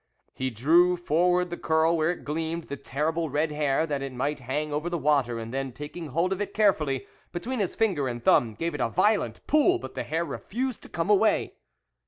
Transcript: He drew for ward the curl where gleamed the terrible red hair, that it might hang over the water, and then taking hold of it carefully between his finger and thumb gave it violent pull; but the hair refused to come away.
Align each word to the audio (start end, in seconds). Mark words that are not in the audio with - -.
He 0.33 0.49
drew 0.49 0.97
for 0.97 1.29
ward 1.29 1.51
the 1.51 1.57
curl 1.57 1.95
where 1.95 2.15
gleamed 2.15 2.63
the 2.63 2.75
terrible 2.75 3.29
red 3.29 3.51
hair, 3.51 3.85
that 3.85 4.01
it 4.01 4.11
might 4.11 4.39
hang 4.39 4.73
over 4.73 4.89
the 4.89 4.97
water, 4.97 5.37
and 5.37 5.53
then 5.53 5.71
taking 5.71 6.07
hold 6.07 6.33
of 6.33 6.41
it 6.41 6.55
carefully 6.55 7.05
between 7.31 7.59
his 7.59 7.75
finger 7.75 8.07
and 8.07 8.23
thumb 8.23 8.55
gave 8.55 8.73
it 8.73 8.81
violent 8.83 9.45
pull; 9.45 9.77
but 9.77 9.93
the 9.93 10.01
hair 10.01 10.25
refused 10.25 10.81
to 10.81 10.89
come 10.89 11.11
away. 11.11 11.53